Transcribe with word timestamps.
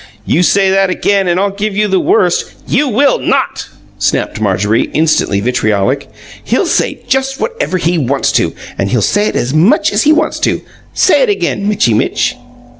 "You 0.25 0.41
say 0.41 0.71
that 0.71 0.89
again, 0.89 1.27
and 1.27 1.39
I'll 1.39 1.51
give 1.51 1.77
you 1.77 1.87
the 1.87 1.99
worst" 1.99 2.45
"You 2.75 2.87
will 2.89 3.19
NOT!" 3.19 3.67
snapped 3.99 4.41
Marjorie, 4.41 4.89
instantly 4.95 5.41
vitriolic. 5.41 6.09
"He'll 6.43 6.65
say 6.65 7.01
just 7.07 7.39
whatever 7.39 7.77
he 7.77 7.99
wants 7.99 8.31
to, 8.31 8.53
and 8.79 8.89
he'll 8.89 9.03
say 9.03 9.27
it 9.27 9.33
just 9.35 9.43
as 9.53 9.53
MUCH 9.53 9.93
as 9.93 10.01
he 10.01 10.11
wants 10.11 10.39
to. 10.39 10.63
Say 10.95 11.21
it 11.21 11.29
again, 11.29 11.69
Mitchy 11.69 11.93
Mitch!" 11.93 12.35